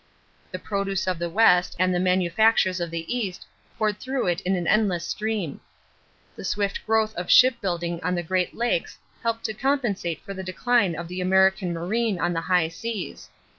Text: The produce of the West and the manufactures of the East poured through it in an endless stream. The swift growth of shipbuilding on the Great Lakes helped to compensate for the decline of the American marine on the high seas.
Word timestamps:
The 0.49 0.57
produce 0.57 1.05
of 1.05 1.19
the 1.19 1.29
West 1.29 1.75
and 1.77 1.93
the 1.93 1.99
manufactures 1.99 2.79
of 2.79 2.89
the 2.89 3.05
East 3.15 3.45
poured 3.77 3.99
through 3.99 4.25
it 4.25 4.41
in 4.41 4.55
an 4.55 4.65
endless 4.65 5.05
stream. 5.07 5.61
The 6.35 6.43
swift 6.43 6.83
growth 6.87 7.13
of 7.13 7.29
shipbuilding 7.29 8.01
on 8.03 8.15
the 8.15 8.23
Great 8.23 8.55
Lakes 8.55 8.97
helped 9.21 9.43
to 9.43 9.53
compensate 9.53 10.19
for 10.23 10.33
the 10.33 10.41
decline 10.41 10.95
of 10.95 11.07
the 11.07 11.21
American 11.21 11.71
marine 11.71 12.17
on 12.19 12.33
the 12.33 12.41
high 12.41 12.67
seas. 12.69 13.29